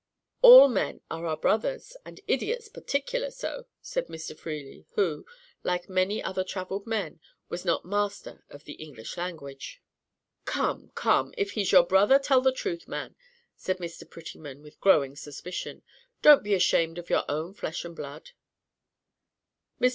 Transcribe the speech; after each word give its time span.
"All 0.41 0.67
men 0.67 1.01
are 1.11 1.27
our 1.27 1.37
brothers, 1.37 1.95
and 2.03 2.19
idiots 2.27 2.69
particular 2.69 3.29
so," 3.29 3.67
said 3.83 4.07
Mr. 4.07 4.35
Freely, 4.35 4.87
who, 4.93 5.27
like 5.61 5.89
many 5.89 6.23
other 6.23 6.43
travelled 6.43 6.87
men, 6.87 7.19
was 7.49 7.65
not 7.65 7.85
master 7.85 8.43
of 8.49 8.63
the 8.63 8.73
English 8.81 9.15
language. 9.15 9.79
"Come, 10.45 10.89
come, 10.95 11.35
if 11.37 11.51
he's 11.51 11.71
your 11.71 11.85
brother, 11.85 12.17
tell 12.17 12.41
the 12.41 12.51
truth, 12.51 12.87
man," 12.87 13.15
said 13.55 13.77
Mr. 13.77 14.09
Prettyman, 14.09 14.63
with 14.63 14.81
growing 14.81 15.15
suspicion. 15.15 15.83
"Don't 16.23 16.43
be 16.43 16.55
ashamed 16.55 16.97
of 16.97 17.11
your 17.11 17.23
own 17.29 17.53
flesh 17.53 17.85
and 17.85 17.95
blood." 17.95 18.31
Mr. 19.79 19.89